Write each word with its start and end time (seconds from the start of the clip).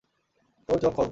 তোর 0.69 0.77
চোখ 0.79 0.91
খোল! 0.91 0.99